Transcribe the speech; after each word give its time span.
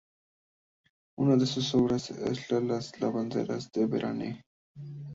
Una 1.19 1.35
de 1.37 1.45
sus 1.45 1.75
obras 1.75 2.09
más 2.09 2.47
conocidas 2.47 2.87
es 2.95 3.01
"Lavanderas 3.01 3.71
de 3.71 3.81
La 3.81 3.87
Varenne". 3.87 4.41